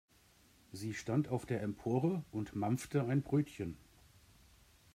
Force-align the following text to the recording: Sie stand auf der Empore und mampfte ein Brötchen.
Sie 0.71 0.95
stand 0.95 1.27
auf 1.29 1.45
der 1.45 1.61
Empore 1.61 2.23
und 2.31 2.55
mampfte 2.55 3.03
ein 3.05 3.21
Brötchen. 3.21 3.77